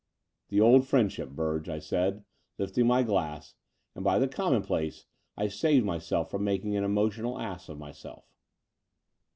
"The 0.49 0.59
old 0.59 0.87
friendship, 0.87 1.29
Burge," 1.29 1.69
I 1.69 1.77
said, 1.77 2.23
lifting 2.57 2.87
my 2.87 3.03
glass: 3.03 3.53
and 3.93 4.03
by 4.03 4.17
the 4.17 4.27
commonplace 4.27 5.05
I 5.37 5.47
saved 5.47 5.85
myself 5.85 6.31
from 6.31 6.43
making 6.43 6.75
an 6.75 6.83
emotional 6.83 7.37
ass 7.37 7.69
of 7.69 7.77
myself. 7.77 8.25